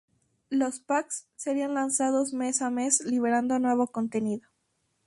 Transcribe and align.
Los 0.49 0.79
"packs" 0.79 1.27
serían 1.35 1.75
lanzados 1.75 2.33
mes 2.33 2.63
a 2.63 2.71
mes 2.71 3.05
liberando 3.05 3.59
nuevo 3.59 3.85
contenido. 3.91 4.49